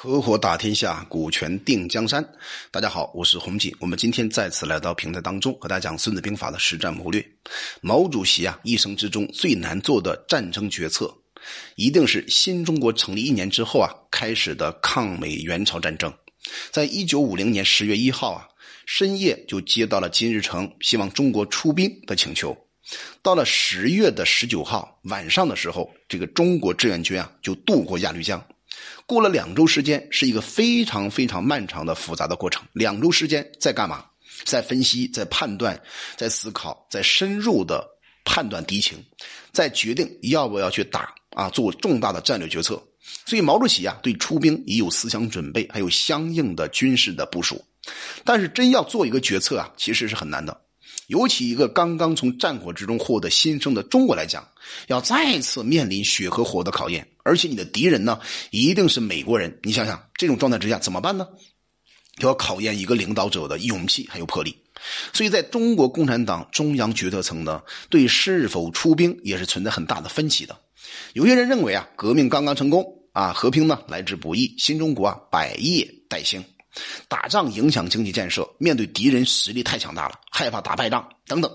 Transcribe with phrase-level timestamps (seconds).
[0.00, 2.24] 合伙打天下，股权定江山。
[2.70, 3.74] 大家好，我是洪锦。
[3.80, 7.20] 我们今天再次来到平台当中，和大家讲《孙子兵法》的实战谋略。
[7.80, 11.12] 毛主席啊，一生之中最难做的战争决策，
[11.74, 16.14] 一定是新中国成立一年之后啊开始的抗美援朝战争。
[16.70, 18.46] 在一九五零年十月一号啊
[18.86, 22.56] 深夜，就接到了金日成希望中国出兵的请求。
[23.20, 28.40] 到了十月的十九号晚上的时候，这个中国志愿军啊就渡过鸭绿江。
[29.06, 32.62] 过了两周时间，是一个非常非常漫长的复杂的过程。
[32.72, 34.04] 两周时间在干嘛？
[34.44, 35.80] 在分析，在判断，
[36.16, 37.84] 在思考，在深入的
[38.24, 39.04] 判断敌情，
[39.52, 42.80] 在决定要不要去打啊，做重大的战略决策。
[43.24, 47.64] 所以毛主席啊，对出兵已有思想准备，还有相应的军事的部署。
[48.22, 50.60] 但是真要做一个决策啊，其实是很难的。
[51.08, 54.46] 尤其一个刚刚从战火之中获得新生的中国来讲，
[54.88, 59.58] 要再次面临血和火的考验，而且你的敌人呢，一定是美国人。
[59.62, 61.26] 你想想，这种状态之下怎么办呢？
[62.18, 64.54] 要考验一个领导者的勇气还有魄力。
[65.14, 70.54] 所以，在中国共产党中央决策层呢，对是否出兵也是存在很大的分歧的。
[71.14, 76.44] 有些人认为啊，革命刚刚成功啊，和平呢来之不易，新中国啊百业待兴。
[77.08, 81.50] 打仗影响经济建设，面对敌人实力太强大了，害怕打败仗等等，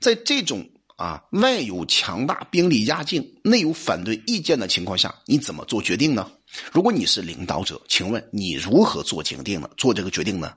[0.00, 6.30] 在这种啊外有强大兵力压境，内有反对意见的情况下，你怎么做决定呢？
[6.70, 9.70] 如果你是领导者，请问你如何做决定呢？
[9.76, 10.52] 做这个决定呢？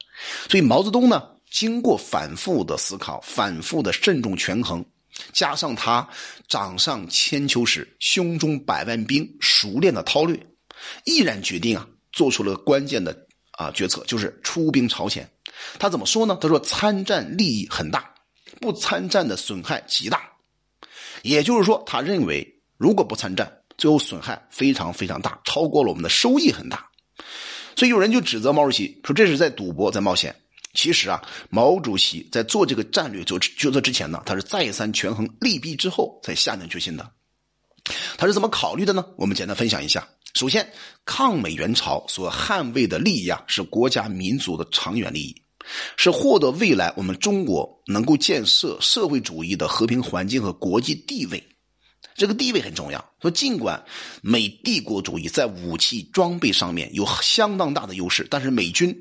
[0.50, 4.84] 所以毛泽东呢，经过反复的思考，反复的慎重权衡，
[5.32, 6.06] 加上他
[6.50, 10.38] 掌上千秋史，胸中百万兵，熟练的韬略，
[11.06, 13.25] 毅然决定啊，做出了关键的。
[13.58, 15.30] 啊，决策就是出兵朝鲜。
[15.80, 16.38] 他怎么说呢？
[16.42, 18.14] 他说参战利益很大，
[18.60, 20.30] 不参战的损害极大。
[21.24, 26.88] 也就是说，他认为如果不参战，最后损害非常非常大，超过了我们的收益很大。
[27.76, 30.36] 所以有人就指责毛主席说这是在赌博，在冒险。
[30.74, 37.12] 其实啊，毛主席在做这个战略做决策之前呢，他是再三权衡利弊之后才下定决心的。
[38.18, 39.06] 他是怎么考虑的呢？
[39.16, 40.06] 我们简单分享一下。
[40.36, 40.70] 首先，
[41.06, 45.36] 抗美援朝所捍卫的利益啊，是国家民族的长远利益，
[45.96, 51.42] 是获得未来我们中国能够建设社会主义的和平环境和国际地位。
[52.16, 53.14] 这个地位很重要。
[53.22, 53.82] 说尽管
[54.22, 58.94] 美帝国主义在武器装备上面有相当大的优势，但是美军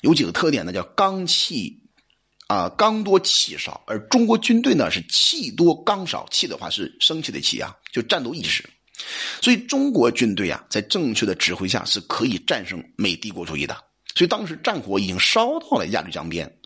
[0.00, 0.72] 有几个特点呢？
[0.72, 1.80] 叫刚气
[2.48, 6.26] 啊，刚多气少，而中国军队呢是气多刚少。
[6.32, 8.68] 气的话是生气的气啊，就战斗意识。
[9.40, 13.76] 所以，中国军队啊，在正确的指挥下是可以战胜美帝国主义的。
[14.14, 16.58] 所以，当时战火已经烧到了鸭绿江边，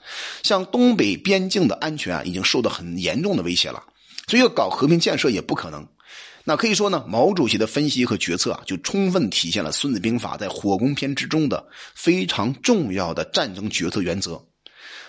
[0.43, 3.83] 像东北边境的安全啊，已经受到很严重的威胁了。
[4.27, 5.87] 所以，要搞和平建设也不可能。
[6.49, 14.41] 那可以说呢，毛主席的分析和决策啊，就充分体现了《孙子兵法》在火攻篇之中的非常重要的战争决策原则，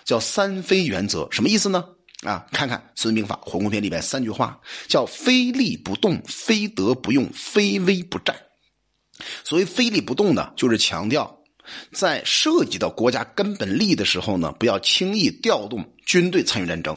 [0.03, 1.27] 叫“三非”原则。
[1.29, 1.85] 什么意思呢？
[2.23, 8.35] 啊，看看《孙子兵法·火攻篇》里边三句话，叫“非利不动，非德不用，非威不战”。
[9.45, 11.39] 所谓“非利不动”呢，就是强调
[11.91, 16.93] 在涉及到国家根本利益的时候呢，不要轻易调动军队参与战争；“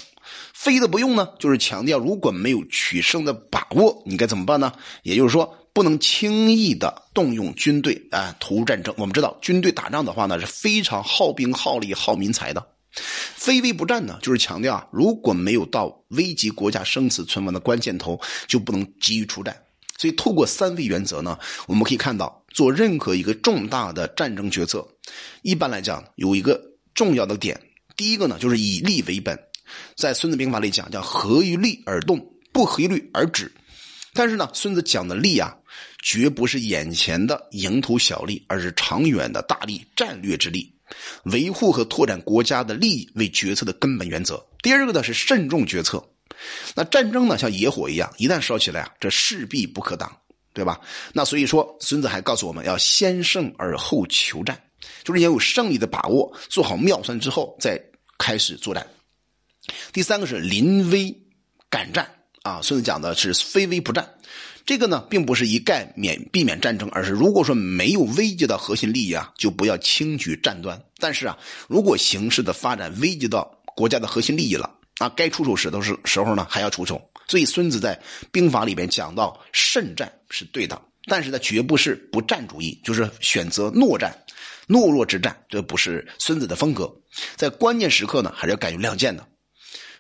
[0.54, 4.72] 非德不用”呢，就是强调如果没有取胜的把握，你该怎么办呢？
[5.02, 8.94] 也就是说，不能轻易的动用军队啊投入战争。
[8.97, 12.66] 我们知道，军队打仗的话呢，是非常耗兵、耗力、耗民财的。
[12.92, 19.56] 非危不战呢，就是强调啊，如果没有到危及国家生死存亡的关键头，就不能急于出战。
[19.96, 24.86] 所以，透过三位原则呢，我们可以看到，做任何一个重大的战争决策，
[25.42, 26.58] 一般来讲有一个
[26.94, 27.60] 重要的点。
[27.96, 29.38] 第一个呢，就是以利为本，
[29.96, 32.18] 在《孙子兵法》里讲叫合于利而动，
[32.50, 33.52] 不合于利而止。
[34.14, 35.54] 但是呢，孙子讲的利啊，
[36.02, 40.74] 绝不是眼前的蝇头小利，而是长远的大利、战略之利。
[41.24, 44.44] 维护和拓展国家的利益为决策的根本原则。
[44.62, 46.04] 第二个呢是慎重决策。
[46.74, 50.10] 那战争呢像野火一样，一旦烧起来啊，这势必不可挡，
[50.54, 50.80] 对吧？
[51.12, 54.58] 那所以说，孙子还告诉我们要先胜而后求战，
[55.04, 57.78] 就是要有胜利的把握，做好妙算之后再
[58.19, 58.86] 开始作战。
[59.93, 61.14] 第三个是临危
[61.69, 62.10] 敢战
[62.43, 64.08] 啊，孙子讲的是非危不战。
[64.70, 70.81] 这个呢，并不是一概免避免战争，而是如果说没有危及到核心利益啊，就不要轻举战端。
[70.99, 71.37] 但是啊，
[71.67, 73.43] 如果形势的发展危及到
[73.75, 77.02] 国家的核心利益了，那该出手时都是时候呢，还要出手。
[77.26, 78.00] 所以孙子在
[78.31, 84.17] 兵法里边讲到慎战是对的，但是呢，绝不是不战主义，就是选择懦战、
[84.69, 86.88] 懦弱之战，这不是孙子的风格。
[87.34, 89.26] 在关键时刻呢，还是要敢于亮剑的。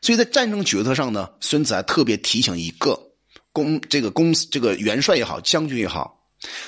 [0.00, 3.09] 所以在战争决策上呢，孙子还特别提醒一个。
[3.52, 6.18] 公这个公这个元帅也好，将军也好，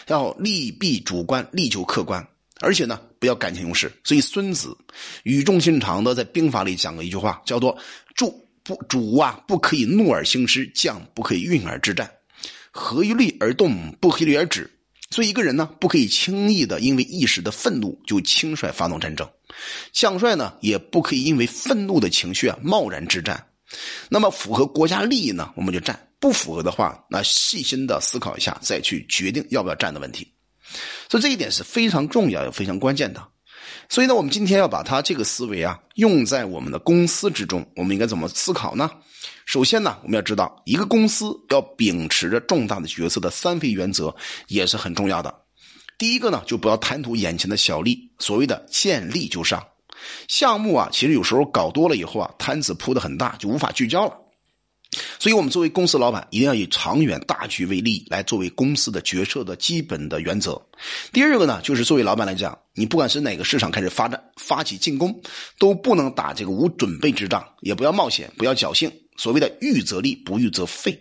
[0.07, 2.27] 要利弊主观，力求客观，
[2.61, 3.93] 而且呢，不要感情用事。
[4.05, 4.77] 所以孙子
[5.23, 7.77] 语重心长的在兵法里讲了一句话，叫做
[8.15, 12.11] “主不主啊，不可以怒而兴师，将不可以运而之战，
[12.71, 14.71] 合于利而动，不合于利而止。”
[15.11, 19.29] 所以一个人呢，不可以轻易的因为一时的愤怒就轻率发动战争，
[19.93, 23.47] 将帅呢也不可以因为愤怒的情绪啊贸然之战。
[24.09, 30.33] 那么符合国家利益呢，我们就战；不符合的话，那细心的思考一下，再去决定要不要站的问题。
[31.11, 33.21] 所以这一点是非常重要也非常关键的。
[33.89, 38.89] 所以呢，我们今天要把他这个思维啊用在我们的公司之中，我们应该怎么思考呢？
[39.47, 44.15] 首先呢，我们要知道，一个公司要秉持着重大的决策的三非原则
[44.47, 45.35] 也是很重要的。
[45.99, 49.61] 第一个呢，就不要贪图眼前的小利，所谓的见利就上。
[50.29, 54.22] 项目啊，其实有时候搞多了以后啊，摊子铺的很大，就无法聚焦了。
[55.23, 60.61] 所以，我们作为公司老板，一定要以长远大局为利来作为公司的决策的基本的原则。
[61.13, 65.23] 第二个呢，就是作为老板来讲，你不管是哪个市场开始发展、发起进攻，
[65.61, 68.91] 都不能打这个无准备之仗，也不要冒险，不要侥幸。
[69.17, 70.99] 所谓的预则立，不预则废。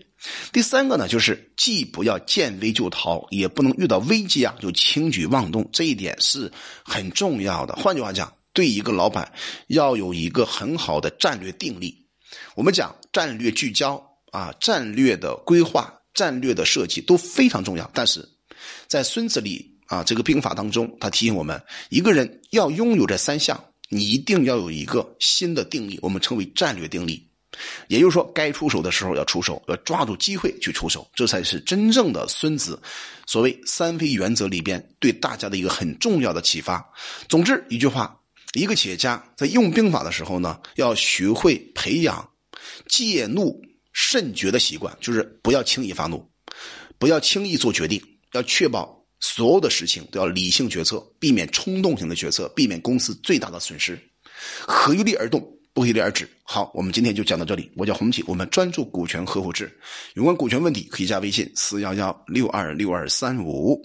[0.53, 6.51] 第三个呢，就是既不要见危就逃，也不能遇到危机啊就轻举妄动，这一点是
[6.85, 7.73] 很重要的。
[7.73, 9.33] 换句话讲，对一个老板
[9.65, 12.05] 要有一个很好的战略定力。
[12.53, 14.01] 我们讲战略聚焦
[14.31, 17.89] 啊，战略的规划、战略的设计都非常重要。
[17.93, 18.27] 但是
[18.87, 27.27] 在孙子里啊这个兵法当中，他提醒我们，一个人要拥有这三项，你一定要有一个新的定力，我们称为战略定力。
[27.89, 32.81] 也就是说，该出手的时候要出手，要抓住机会去出手，这才是真正的孙子
[33.27, 36.83] 所谓“三非”原则里边对大家的一个很重要的启发。
[37.27, 38.17] 总之一句话，
[38.53, 42.27] 一个企业家在用兵法的时候呢，要学会培养
[42.87, 43.61] 借怒
[43.93, 46.25] 慎决的习惯，就是不要轻易发怒，
[46.97, 48.01] 不要轻易做决定，
[48.33, 53.99] 要确保所有的事情都要理性决策，避免冲动型的决策，避免公司最大的损失，
[54.67, 55.41] 合于利而动。
[55.73, 56.29] 不一而止。
[56.43, 57.71] 好，我们今天就讲到这里。
[57.77, 59.71] 我叫红旗，我们专注股权合伙制，
[60.15, 63.81] 有关股权问题可以加微信四幺幺六二六二三五。